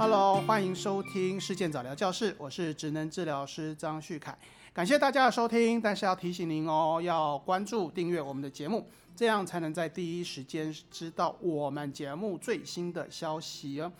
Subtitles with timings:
[0.00, 4.34] Hello，欢迎收听事件早疗教室，我是职能治疗师张旭凯，
[4.72, 13.92] 感谢大家的收听，但是要提醒您哦，要关注订阅我们的节目，这样才能在第一时间知道我们节目最新的消息哦。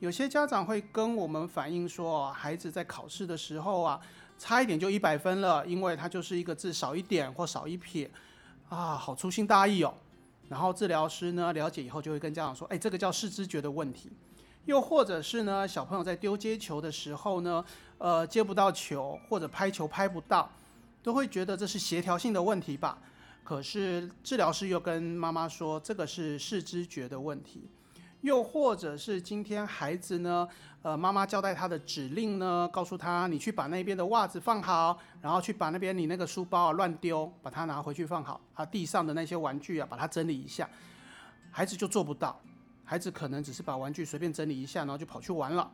[0.00, 4.00] 有些家长会跟我们反映说，孩子在考试的时候啊，
[4.40, 8.10] 差一点就一百分了，因为他就是一个字少一点或少一撇，
[8.70, 9.94] 啊，好粗心大意哦。
[10.48, 14.10] 然后治疗师呢了解以后就会跟家长说，哎，这个叫视知觉的问题。
[14.68, 17.64] 又或者是呢，小朋友在丢接球的时候呢，
[17.96, 20.46] 呃，接不到球或者拍球拍不到，
[21.02, 22.98] 都会觉得这是协调性的问题吧。
[23.42, 27.66] 可是治疗师又跟妈妈说，这个是视知觉的问题。
[28.20, 30.46] 又或者是今天孩子呢，
[30.82, 40.68] 呃，妈妈交代他的指令呢，告诉他你去把那边的袜子放好，然后去把那边你那个书包啊乱丢，把它拿回去放好，啊，地上的那些玩具啊，把它整理一下，
[41.50, 42.38] 孩子就做不到。
[42.88, 45.70] 孩子可能只是把玩具随便整理一下，然后就跑去玩了。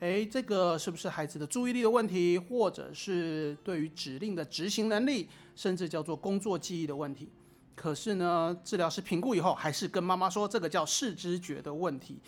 [0.00, 7.30] 诶，这个是不是孩子的注意力的问题，或者是对于指令的执行能力，甚至叫做工作记忆的问题？
[7.74, 12.20] 可是呢，治疗师评估以后，还是跟妈妈说这个叫视知觉的问题。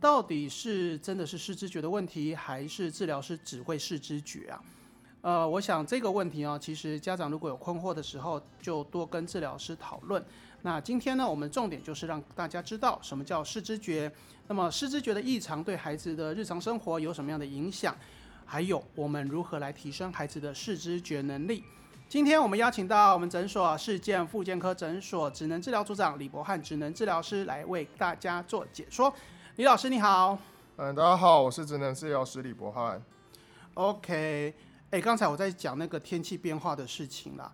[0.00, 4.60] 到底是真的是视知觉的问题，还是治疗师只会视知觉啊？
[5.20, 10.20] 呃，我想这个问题啊，其实家长如果有困惑的时候，就多跟治疗师讨论。
[10.62, 14.12] 那今天呢，我们重点就是让大家知道什么叫视知觉，
[14.46, 17.96] 那么视知觉的异常对孩子的日常生活有什么样的影响，
[18.44, 21.64] 还有我们如何来提升孩子的视知觉能力。
[22.10, 29.10] 今天我们邀请到我们诊所事件复健科诊所职能治疗组长李博汉职能治疗师来为大家做解说。
[29.56, 30.36] 李老师你好，
[30.76, 33.02] 嗯，大家好，我是职能治疗师李博汉。
[33.72, 34.52] OK，
[34.90, 37.50] 哎，刚才我在讲那个天气变化的事情啦，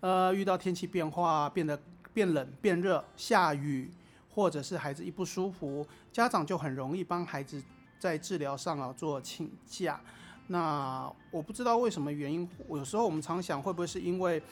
[0.00, 1.78] 呃，遇到天气变化变得。
[2.12, 3.90] 变冷、变热、下雨，
[4.34, 7.62] 或者是孩子一不舒服，家长就很容易帮孩子
[7.98, 10.00] 在治疗上啊做请假。
[10.48, 14.42] 那我不知道为什么原因，有时候我们常想，会不会是因为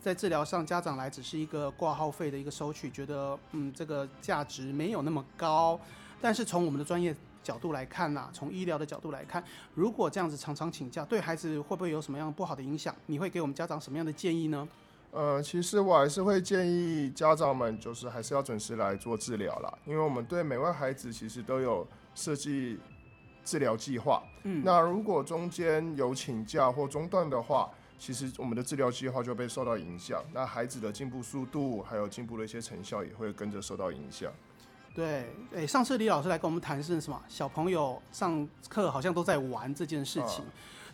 [0.00, 5.78] 在治疗上家长来只是一个挂号费的一个收取，觉得嗯这个价值没有那么高。
[6.20, 9.44] 但是从我们的专业角度来看呐，从医疗的角度来看，
[9.74, 12.94] 如果这样子常常请假，对孩子会不会有什么样不好的影响？
[13.06, 14.66] 你会给我们家长什么样的建议呢？
[15.14, 21.86] 呃，其实我还是会建议家长们，就是还是要准时来做治疗啦，因为我们对每位孩子其实都有
[22.16, 22.80] 设计
[23.44, 24.20] 治疗计划。
[24.42, 34.32] 嗯，那如果中间有请假或中断的话，其实我们的治疗计划就被受到影响，那孩子的进步速度还有进步的一些成效也会跟着受到影响。
[34.96, 37.22] 对，诶，上次李老师来跟我们谈是什么？
[37.28, 40.44] 小朋友上课好像都在玩这件事情。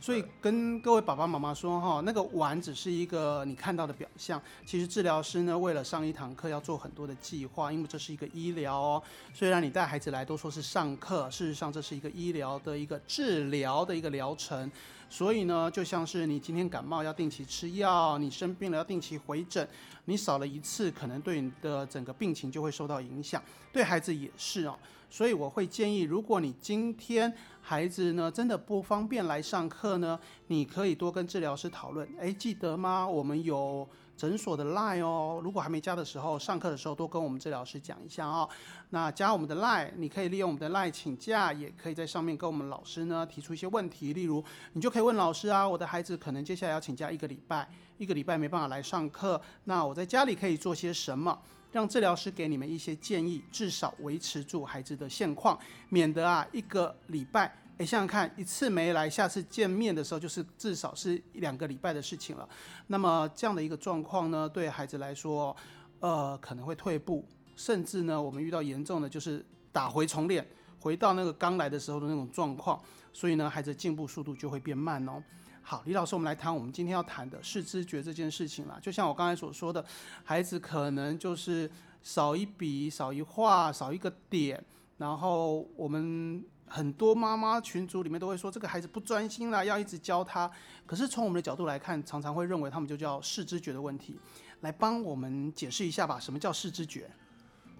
[0.00, 4.40] 所以跟各位爸爸妈妈说哈，那个玩只是一个你看到的表象。
[4.64, 9.02] 其实治疗师呢，为了上一堂课要做很多的计划，因为这是一个医疗哦。
[9.34, 14.72] 虽然你带孩子来都说是上课，事实上这是一个医疗的一个治疗的一个疗程。
[15.10, 19.68] 所以呢，就像是你今天感冒要定期吃药，你生病了要定期回诊，
[20.06, 23.42] 你少了一次，可能对你的整个病情就会受到影响。
[23.70, 24.78] 对孩子也是哦。
[25.10, 32.08] 所以我会建议，如果你今天孩子呢真的不方便来上课呢，你可以多跟治疗师讨论。
[32.18, 33.06] 哎，记得吗？
[33.06, 35.40] 我们有诊所的 line 哦。
[35.42, 38.48] 如果还没加的时候，上课的时候多跟我们治疗师讲一下哦。
[38.90, 44.12] 那加我们的 line，你可以利用我们的 line 请假，也可以在上面跟我们老师呢提出一些问题。
[44.12, 44.42] 例如，
[44.74, 47.68] 你就可以问老师啊，我的孩子可能接下来要请假一个礼拜，
[47.98, 51.36] 一个礼拜没办法来上课，那我在家里可以做些什么？
[51.72, 55.58] 让治疗师给你们一些建议，至少维持住孩子的现况，
[55.88, 57.46] 免得啊一个礼拜，
[57.78, 62.48] 哎想想看，一次没来，下次见面的时候就是至少是一两个礼拜的事情了。
[62.88, 65.56] 那么这样的一个状况呢，对孩子来说，
[66.00, 70.44] 呃可能会退步，甚至呢我们遇到严重的就是打回重练，
[70.80, 72.82] 回到那个刚来的时候的那种状况，
[73.12, 75.22] 所以呢孩子进步速度就会变慢哦。
[75.70, 78.76] 好，李老师，我们来谈我们今天要谈的视知觉这件事情啦。
[78.82, 79.84] 就像我刚才所说的，
[80.24, 81.70] 孩子可能就是
[82.02, 84.60] 少一笔、少一画、少一个点，
[84.98, 90.50] 然后我们很多妈妈群组里面都会说，这个孩子不专心啦，要一直教他。
[90.86, 94.18] 可是从我们的角度来看，常常会认为他们就叫视知觉的问题。
[94.62, 97.08] 来帮我们解释一下吧，什么叫视知觉？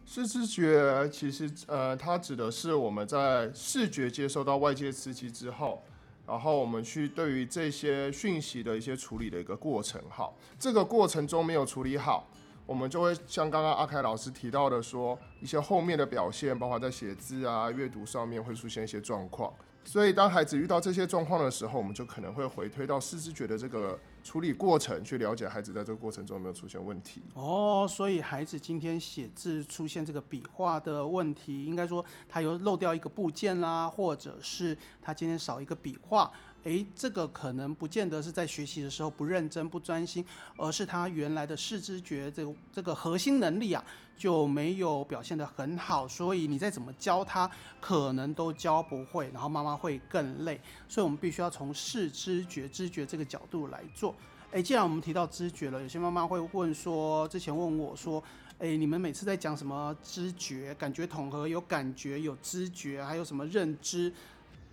[0.07, 5.83] 视知觉其实呃，它指的是我们在视觉接收到外界刺激之后。
[6.31, 12.31] 然后我们去对于这些讯息的一些处理的一个过程，好，这个过程中没有处理好，
[12.67, 19.53] 我们就会像刚刚阿凯老师提到的，说一些后面的表现，包括在写字啊、阅读上面会出现一些状况。
[19.83, 27.23] 所以当孩子遇到这些状况的时候，我们就可能会回推到视知觉的这个处理过程，去了解孩子在这个过程中有没有出现问题。
[27.35, 36.31] 哦，所以孩子今天写字出现这个笔画的问题，应该说他有漏掉一个部件啦，或者是他今天少一个笔画。
[36.65, 40.25] 诶，这个可能不见得是在学习的时候不认真、不专心，
[40.57, 43.83] 而是他原来的视知觉这个这个核心能力啊
[44.17, 50.61] 就没有表现得很好，所以你再怎么教他，可能都教不会，然后妈妈会更累。
[50.87, 54.15] 所以我们必须要从视知觉、知觉这个角度来做。
[54.51, 58.23] 诶，既然我们提到知觉了，有些妈妈会问说，之前问我说，
[58.59, 64.13] 诶，你们每次在讲什么知觉、感觉统合，有感觉、有知觉，还有什么认知？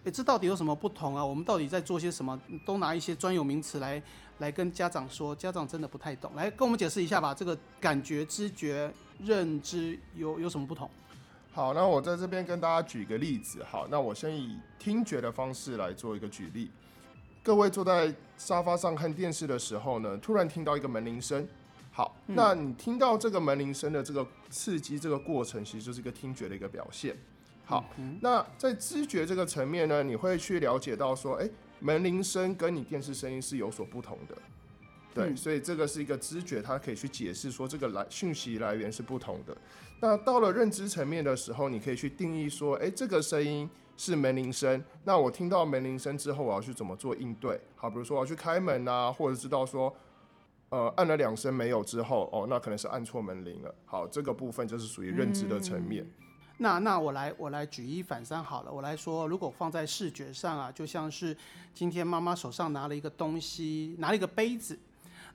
[0.04, 1.26] 诶，这到底有什么不同啊？
[1.26, 2.40] 我们到底在做些什么？
[2.66, 4.02] 都拿一些专有名词来
[4.40, 6.32] 来跟家长说，家长真的不太懂。
[6.36, 10.90] 来跟我们解释一下吧，这个感觉、知觉、认知有有什么不同？
[11.52, 13.64] 好，那我在这边跟大家举一个例子。
[13.64, 16.70] 好，那我先以听觉的方式来做一个举例。
[17.44, 21.48] 各位坐在沙发上看电视的时候呢，突然听到一个门铃声。
[21.92, 27.18] 好，那你听到这个门铃声的这个刺激，这个过程其实就是一个听觉的一个表现。
[27.68, 27.84] 好，
[28.22, 31.50] 那在知觉这个层面呢，你会去了解到说，哎，
[31.82, 34.38] 门铃声跟你电视声音是有所不同的，
[35.14, 39.56] 对，所以这个是一个知觉，它可以去解释说这个来讯息来源是不同的。
[40.00, 47.60] 那到了认知层面的时候，你可以去定义说，哎，这个声音是门铃声，那我听到门铃声之后，我要去怎么做应对？
[47.76, 49.94] 好，比如说我要去开门啊，或者知道说，
[50.70, 53.76] 呃，按了两声没有之后，哦，那可能是按错门铃了。
[53.86, 56.10] 好，这个部分就是属于认知的层面。
[56.60, 61.36] 那那我来我来举一反三好了，我来说，如果放在视觉上啊，就像是
[61.74, 64.78] 今天妈妈手上拿了一个东西，拿了一个杯子，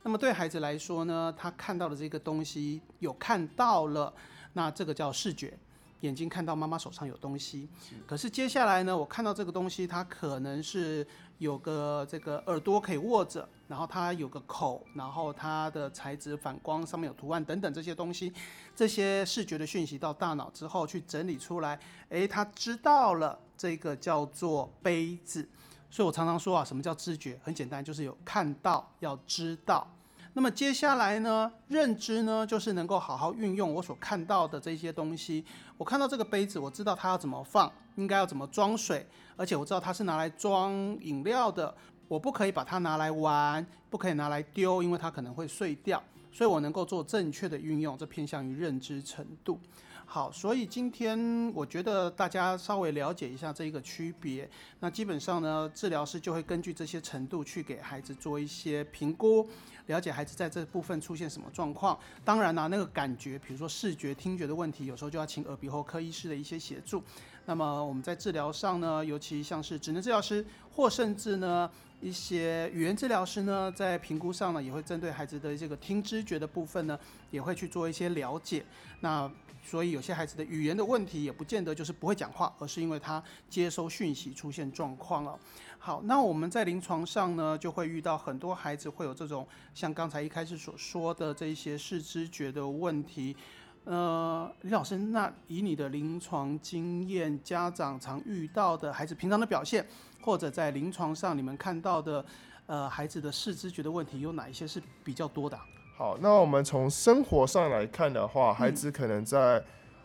[0.03, 4.13] 那么对孩子来说呢，他看到的这个东西有看到了，
[4.55, 5.57] 那这个叫视觉。
[6.03, 7.69] 眼睛看到妈妈手上有东西，
[8.07, 11.07] 可是接下来呢，我看到这个东西，它可能是
[11.39, 18.33] 有个这个耳朵可以握着，然后它有个口，然后它的材质反光，上面有图案等等这些东西，
[18.75, 21.79] 这些视觉的讯息到大脑之后去整理出来，
[22.09, 25.49] 诶，他知道了这个叫做杯子，
[25.89, 27.39] 所以我常常说啊，什么叫知觉？
[27.45, 29.89] 很简单，就是有看到，要知道。
[30.35, 35.45] 那么接下来呢，认知呢，就是能够好好运用我所看到的这些东西。
[35.77, 39.07] 我看到这个杯子，我知道它要怎么放，应该要怎么装水，
[39.37, 41.75] 而且我知道它是拿来装饮料的。
[42.09, 46.03] 我不可以把它拿来玩，不可以拿来丢，因为它可能会碎掉。
[46.31, 49.61] 所以我能够做正确的运用，这偏向于认知程度。
[50.07, 54.49] 好，所以今天我觉得大家稍微了解一下这一个区别。
[54.81, 59.49] 那基本上呢，治疗师就会根据这些程度去给孩子做一些评估。
[59.87, 67.03] 了解孩子在这部分出现什么状况，当然啦，那个感觉，比如说视觉、听觉的问题，有时候就要请耳鼻喉科医师的一些协助。
[67.45, 71.69] 那么我们在治疗上呢，尤其像是职能治疗师，或甚至呢
[72.01, 76.97] 一些语言治疗师呢，在评估上呢，也会针对孩子的这个听知觉的部分呢，
[77.33, 78.65] 也会去做一些了解。
[79.01, 79.29] 那
[79.65, 85.37] 所以有些孩子的语言的问题，也不见得就是不会讲话，而是因为他接收讯息出现状况了。
[85.85, 89.45] 好，那我们在临床上呢，就会遇到很多孩子会有这种
[89.75, 93.37] 像刚才一开始所说的这些视知觉的问题。
[93.83, 99.85] 呃，李老师，那以你的临床经验，家长常遇到的孩子平常的表现，
[100.21, 102.25] 或者在临床上你们看到的，
[102.67, 105.59] 呃，孩子的视知觉的问题有哪一些是比较多的？
[105.97, 109.61] 好，那我们从生活上来看的话，孩子可能在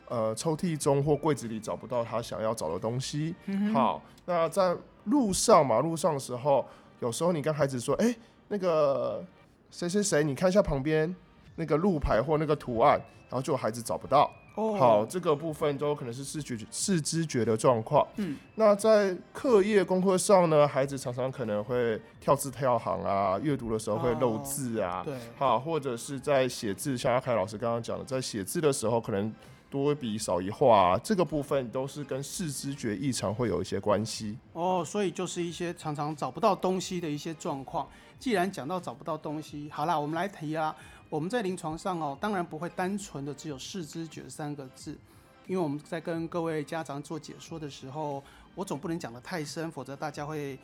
[0.07, 3.35] 呃抽屉中或柜子里找不到他想要找的东西。
[3.71, 4.75] 好，那在
[5.07, 6.65] 路上马路上的时候，
[6.99, 8.15] 有时候你跟孩子说：“哎，
[8.47, 9.23] 那个
[9.71, 11.13] 谁谁谁，你看一下旁边
[11.55, 12.99] 那个路牌或那个图案。”
[13.29, 14.31] 然后就孩子找不到。
[14.55, 18.07] 哦，好，这个部分都可能是视觉、视知觉的状况。
[18.15, 25.01] 嗯，那在课业功课上呢，孩子常常可能会跳字跳行啊，阅读的时候会漏字啊。
[25.03, 29.33] 对，好，或者是在写字，像阿凯老师刚刚讲的，在写字的时候可能。
[29.69, 34.37] 多一笔少一画，这个部分都是跟视知觉异常会有一些关系。
[34.53, 37.87] 哦，所以就是一些常常找不到东西的一些状况。
[38.19, 40.75] 既然讲到找不到东西，好啦，我们来提啊。
[41.09, 44.97] 我们在临床上哦，当然不会单纯的只有视知觉三个字，
[45.45, 48.21] 因为我们在跟各位家长做解说的时候，
[48.55, 50.59] 我总不能讲得太深，否则大家会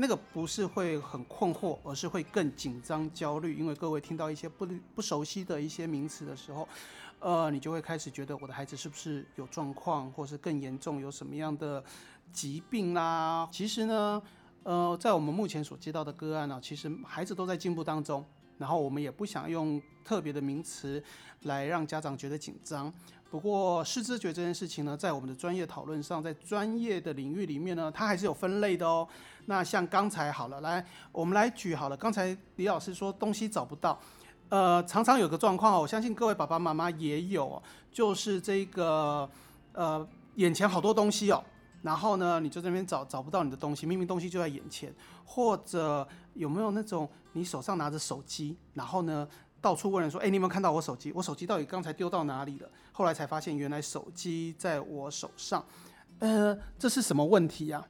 [0.00, 4.64] 那个不是会很困惑，而是会更紧张焦虑，因为各位听到一些不
[4.94, 6.66] 不熟悉的一些名词的时候。
[7.18, 11.82] 呃，你就会开始觉得我的孩子是不是有状况，或是更严重，有什么样的
[12.32, 13.48] 疾病啦？
[13.50, 14.22] 其实呢，
[14.62, 18.24] 呃，在我们目前所接到的个案呢，其实孩子都在进步当中。
[18.58, 21.02] 然后我们也不想用特别的名词
[21.42, 22.92] 来让家长觉得紧张。
[23.30, 29.06] 不过视知觉这件事情呢，在我们的专业讨论上，在专业的领域里面呢，它还是有分类的哦。
[29.44, 34.00] 那像刚才好了，来我们来举好了，刚才李老师说东西找不到，
[34.48, 37.62] 呃，常常有个状况，我相信各位爸爸妈妈也有，
[37.92, 39.28] 就是这个
[39.72, 41.44] 呃眼前好多东西哦，
[41.82, 44.94] 然后呢你就这边找找不到你的东西，明明东西就在眼前，
[45.24, 49.28] 或者有没有那种你手上拿着手机，然后呢？
[49.60, 51.10] 到处问人说：“哎，你有没有看到我手机？
[51.10, 55.66] 我手机到底刚才丢到哪里了？”后来才发现，原来手机在我手上。
[56.20, 57.84] 呃，这是什么问题呀？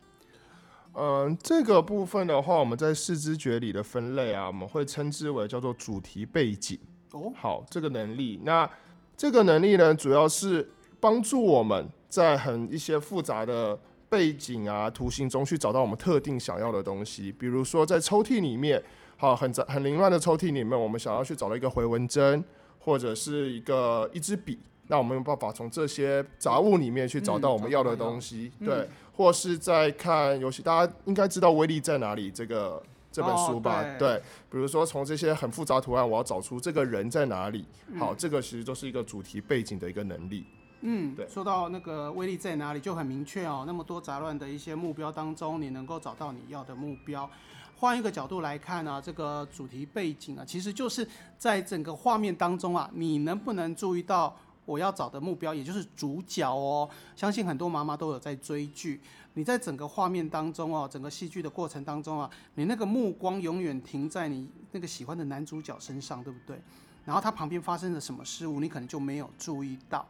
[0.94, 6.80] 嗯，这个部分的话，我们在视知觉里的分类啊，我们会称之为叫做主题背景。
[7.12, 8.68] 哦，好，这个能力，那
[9.14, 17.30] 这个能力呢，主要是帮助我们在很一些复杂的背景啊、图形中去找到我们特定想要的东西。
[17.32, 18.82] 比如说，在抽屉里面。
[19.20, 22.44] 好，很杂很凌乱的抽屉里面，我们想要去找到一个回纹针，
[22.78, 33.84] 或者是一个一支笔，那我们有办法从这些杂物里面去找到我们要的东西，对，或是在看游戏，大家应该知道威力在哪里这个这本书吧？
[33.98, 37.64] 对，比如说从这些很复杂图案，我要找出这个人在哪里，
[37.98, 40.46] 好，这个其实都是一个主题背景的一个能力。
[40.80, 47.28] 嗯，对，说到那个威力在哪里，就很明确哦，那么多杂乱的一些目标当中，你能够找到你要的目标。
[47.76, 51.06] 换一个角度来看呢，这个主题背景啊，其实就是
[51.36, 56.88] 在整个画面当中啊，你能不能注意到我要找的目标，也就是主角哦。
[57.14, 59.00] 相信很多妈妈都有在追剧，
[59.34, 66.60] 你在整个画面当中哦，整个戏剧的过程当中啊，你那个目光永远停在你那个喜欢的男主角身上，对不对？
[67.04, 70.06] 然后他旁边发生了什么事物，你可能就没有注意到。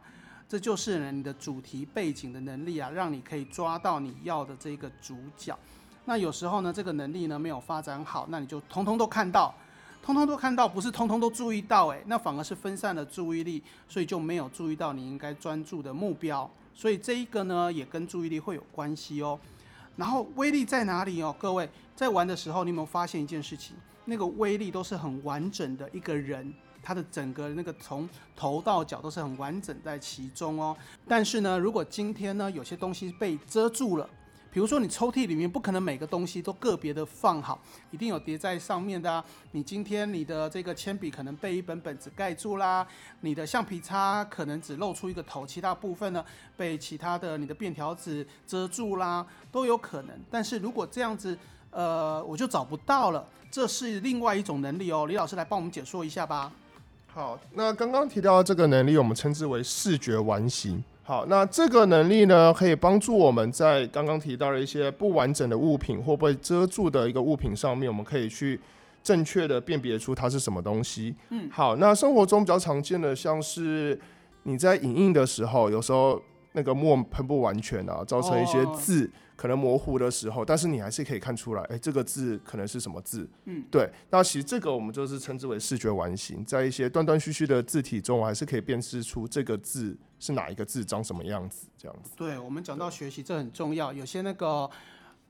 [0.49, 5.55] 这就是呢你的主题背景的能力啊，让你可以抓到你要的这个主角。
[6.05, 9.53] 那有时候呢，这个能力呢没有发展好，那你就通通都看到，
[10.01, 16.49] 通通都看到，不是通通都注意到，诶，那反而是分散了注意力，所以就没有注意到你应该专注的目标。
[16.73, 19.39] 所以这一个呢，也跟注意力会有关系哦。
[19.97, 21.35] 然后威力在哪里哦？
[21.37, 23.75] 各位在玩的时候，你有没有发现一件事情？
[24.05, 26.51] 那个威力都是很完整的一个人，
[26.81, 30.75] 它的整个那个从头到脚都是很完整在其中哦。
[31.07, 34.09] 但是呢，如果今天呢有些东西被遮住了。
[34.51, 39.23] 比如说，你抽屉里面不可能每个东西都个别的放好，一定有叠在上面的啊。
[39.51, 42.85] 你今天你的这个铅笔可能被一本本子盖住啦，
[43.21, 46.25] 你的橡皮擦可能只露出一个头，其他部分呢
[46.57, 50.19] 被其他的你的便条纸遮住啦，都有可能。
[50.31, 51.37] 但是如果这样子，
[51.69, 55.05] 呃，我就找不到了，这是另外一种能力哦。
[55.05, 56.51] 李老师来帮我们解说一下吧。
[57.13, 60.81] 好，那刚刚提到这个能力，我们称之为视觉完形。
[61.03, 68.59] 好，那这个能力呢，可以帮助我们在刚刚提到的一些不完整的物品或被遮住的一个物品上面，我们可以去
[69.03, 71.15] 正确的辨别出它是什么东西。
[71.29, 73.99] 嗯，好，那生活中比较常见的，像是
[74.43, 76.21] 你在影印的时候，有时候
[76.59, 79.09] 那个墨喷不完全啊，造成一些字。
[79.37, 83.25] 可能模糊的时候，但是你还是可以看出来，哎，这个字可能是什么字？
[83.45, 83.89] 嗯，对。
[84.09, 92.11] 那其实这个我们就是称之为视觉完形，在一些断断续续的字体中，我还是可以辨识出这个字是哪一个字，长什么样子，这样子。
[92.17, 93.93] 对，我们讲到学习，这很重要。
[93.93, 94.69] 有些那个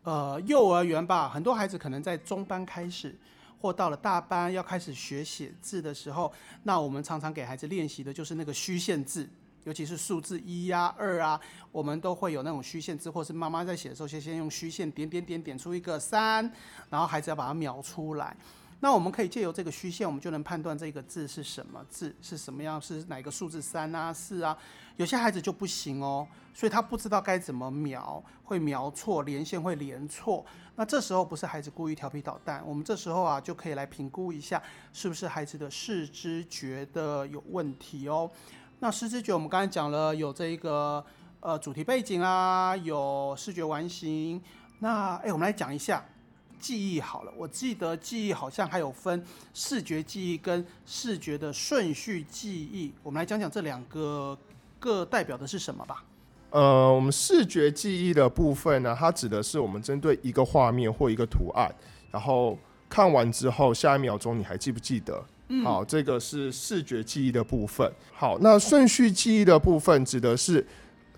[0.01, 3.15] 呃幼儿园吧，很多孩子可能在中班开始，
[3.61, 6.33] 或到了大班要开始学写字的时候，
[6.63, 9.29] 那我们常常给孩子练习的就是那个虚线字。
[9.65, 11.39] 尤其是数字一呀、二啊，
[11.71, 16.51] 我们都会有那种虚线字，或是妈妈在写的时候，先先用虚线点点点点出一个三，
[16.89, 18.35] 然后孩子要把它描出来。
[18.81, 24.57] 那我们可以借由这个虚线，我们就能判断这个字是什么字，是什么样，是哪个数字三啊、四啊。
[24.95, 30.45] 有些孩子就不行哦，所以他不知道该怎么描，会描错，连线会连错。
[30.77, 34.63] 那这时候不是孩子故意调皮捣蛋，我们这时候啊就可以来评估一下，
[34.93, 38.31] 是不是孩子的视知觉的有问题哦。
[38.81, 41.03] 那视知觉，我们刚才讲了有这一个
[41.41, 44.41] 呃主题背景啊，有视觉完形。
[44.79, 46.01] 那哎，我们来讲一下
[46.61, 47.33] 记忆好了。
[47.35, 49.21] 我记得记忆好像还有分
[49.53, 52.93] 视觉记忆跟视觉的顺序记忆。
[53.03, 54.37] 我们来讲讲这两个
[54.79, 56.05] 各代表的是什么吧。
[56.51, 61.69] 呃，我们视觉记忆的部分呢，它指的是我们针对一个画面或一个图案，
[62.11, 62.57] 然后
[62.87, 65.21] 看完之后，下一秒钟你还记不记得？
[65.63, 67.91] 好，这个是视觉记忆的部分。
[68.13, 70.65] 好，那顺序记忆的部分指的是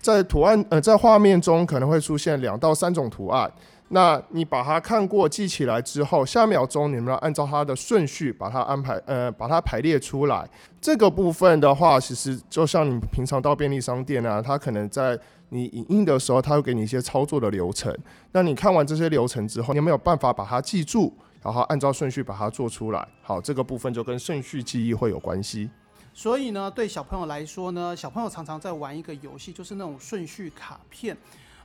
[0.00, 3.52] 在图案呃在画面中可能会出现两到三种图案，
[3.88, 10.48] 那你把它看过记起来之后，下秒钟你们要按照它的顺序把它安排呃把它排列出来。
[10.80, 15.18] 这个部分的话，其实就像你平常到便利商店啊，它可能在
[15.50, 17.94] 你影印的时候，它会给你一些操作的流程。
[18.32, 21.14] 那你看完这些流程之后，你有没有办法把它记住？
[21.42, 23.08] 然后按照顺序把它做出来。
[23.22, 25.68] 好，这个部分就跟顺序记忆会有关系。
[26.14, 31.16] 所以呢，对小朋友来说呢，小朋友常常在玩一个游戏，就是那种顺序卡片。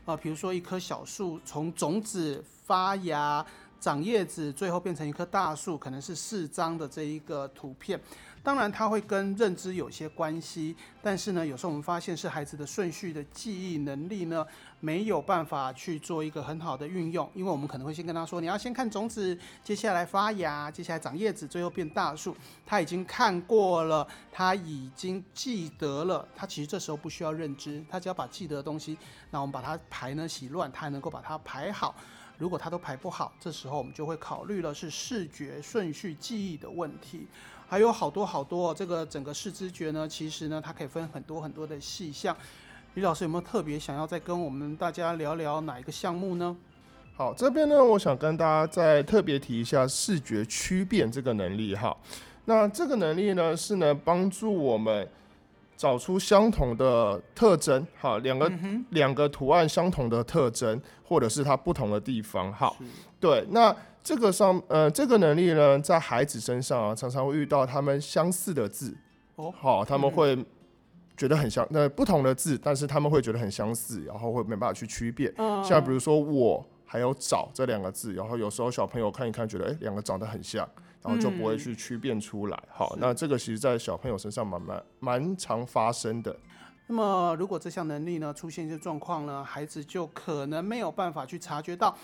[0.05, 3.45] 啊，比如说一棵小树从种子发芽、
[3.79, 7.99] 长叶子，最后变成一棵大树，可能是四张的这一个图片。
[8.43, 14.45] 当然，它会跟认知有些关系，但是呢，有时候我们发现是孩子的顺序的记忆能力呢，
[14.79, 22.33] 没有办法去做一个很好的运用，因为我们可能会先跟他说，你要先看种子，接下来发芽，接下来长叶子，最后变大树。
[22.65, 28.97] 他已经看过了，他已经记得了，他其实这时候不需要认知，他只要把记得的东西，
[29.29, 31.93] 那我们把它排呢洗乱，他还能够把它排好。
[32.37, 37.27] 如果他都排不好，这时候我们就会考虑了是视觉顺序记忆的问题。
[37.67, 42.35] 还有好多好多，这个整个视知觉呢，其实呢，它可以分很多很多的细项。
[42.93, 46.55] 李老师有没有特别想要再跟我们大家聊聊哪一个项目呢？
[47.15, 51.95] 好，这边呢，我想跟大家再特别提一下视觉区辨这个能力哈。
[52.45, 55.05] 那这个能力呢，是呢帮助我们
[55.77, 58.51] 找出相同的特征，好，两个
[58.89, 62.75] 两个图案相同的特征，或者是它不同的地方，好，
[63.19, 63.73] 对，那。
[64.03, 68.95] 这个上，呃，这个能力呢，在孩子身上啊，常常会遇到他们相似的字，
[69.35, 70.33] 哦，好，他们会
[71.17, 75.29] 觉得很相，那不同的字，但是他们会觉得很相似，然后会没办法去区别。
[75.61, 80.65] 像比如说我还有找这两个字，然后有时候小朋友看一看，觉得哎，两个长得很像，
[81.03, 82.63] 然后就不会去区辨出来。
[82.69, 86.35] 好，那这个其实，在小朋友身上蛮蛮蛮常发生的。
[86.87, 91.95] 那么，如果这项能力呢出现一些状况呢，孩子就可能没有办法去察觉到。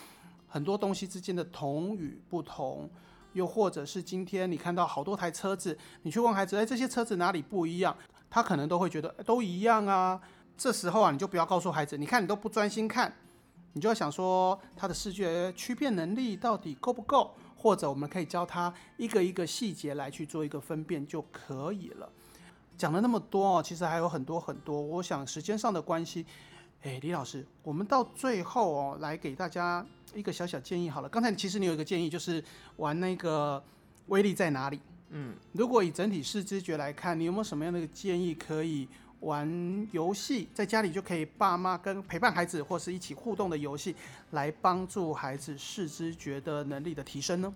[0.47, 2.88] 很多东西之间的同与不同，
[3.31, 7.95] 又或者是今天你看到好多台车子，你去问孩子，哎，这些车子哪里不一样？
[8.29, 10.21] 他可能都会觉得都一样啊。
[10.55, 13.12] 这时候啊，你就不要告诉孩子，你看你都不专心看，
[13.71, 17.33] 你就要想说他的视觉区辨能力到底够不够？
[17.63, 22.10] 或者我们可以教他一个一个细节来去做一个分辨就可以了。
[22.77, 24.82] 讲了那么多哦，其实还有很多很多。
[24.82, 26.25] 我想时间上的关系，
[26.82, 29.86] 哎，李老师，我们到最后哦，来给大家。
[30.13, 32.43] 一个小小建议好了，刚才其实你有一个建议，就是
[32.75, 33.63] 玩那个
[34.10, 34.79] 威力在哪里？
[35.10, 38.88] 嗯，如果以整体视知觉来看，你有没有什么样的建议可以
[39.24, 43.96] 玩游戏，在家里就可以爸妈跟陪伴孩子或是一起互动的游戏，
[44.31, 47.53] 来帮助孩子视知觉的能力的提升呢？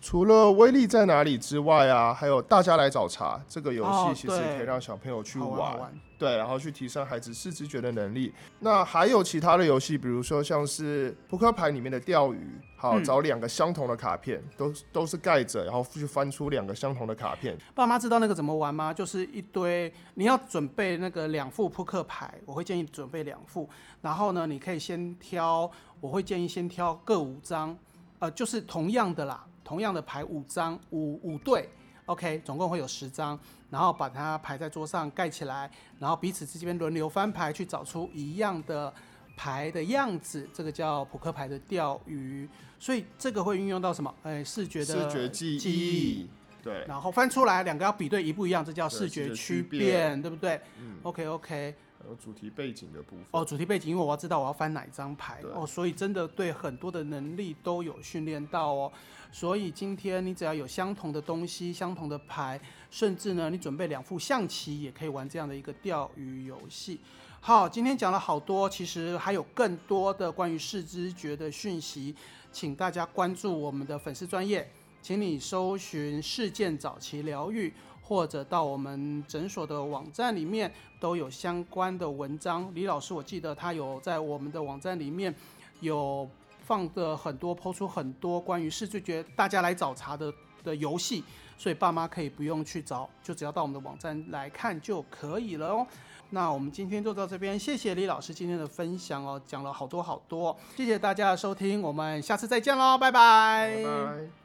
[0.00, 8.32] 除了威力在哪里之外啊，还有大家来找茬这个游戏，其实可以让小朋友去玩，对，然后去提升孩子视知觉的能力。
[8.60, 17.56] 那还有其他的游戏，比如说像是扑克牌里面的钓鱼，好，找两个相同的卡片，都都是盖着，然后去翻出两个相同的卡片。
[17.74, 18.92] 爸妈知道那个怎么玩吗？
[18.92, 23.68] 就是一堆，你要准备那个两副扑克牌，我会建议准备两副，
[24.00, 27.76] 然后呢，你可以先挑，我会建议先挑各五张，
[28.18, 29.44] 呃，就是同样的啦。
[29.64, 31.68] 同样的牌五张，五五对
[32.06, 33.38] ，OK，总共会有十张，
[33.70, 38.92] 然后把它排在桌上盖起来，然后彼此之间轮流翻牌，去找出一样的
[39.36, 42.48] 牌的样子，这个叫扑克牌的钓鱼。
[42.78, 44.12] 所以这个会运用到什么？
[44.24, 46.28] 哎，视觉的视觉记忆，
[46.62, 46.84] 对。
[46.88, 50.60] 然后翻出来两个要比对一不一样，这叫视觉区别，对不对？
[50.80, 51.74] 嗯，OK OK。
[52.08, 58.92] 有主题背景的部分哦，主题背景，因为我要知道我要翻哪一张牌哦，所以真的对很多的能力都有训练到哦。
[59.30, 62.60] 所以今天你只要有相同的东西、相同的牌，
[62.90, 67.00] 甚至呢，你准备两副象棋，也可以玩这样的一个钓鱼游戏。
[67.40, 72.14] 好，今天讲了好多，其实还有更多的关于视知觉的讯息，
[72.52, 77.72] 请大家关注我们的粉丝专业，请你搜寻事件早期疗愈。
[78.12, 80.70] 或者到我们诊所的网站里面
[81.00, 82.70] 都有相关的文章。
[82.74, 85.34] 李老师，我记得他有在我们的网站里面
[85.80, 86.28] 有
[86.60, 90.30] 放的很多，抛出很多关于视觉觉大家来找茬的
[90.62, 91.24] 的游戏，
[91.56, 95.86] 所以爸妈可以不用去找，就只要到我们的网站来看就可以了哦。
[96.28, 104.41] 那我们今天就到这边，谢谢李老师今天的分享哦，讲了好多好多，谢谢大家的收听，我们下次再见喽，拜拜。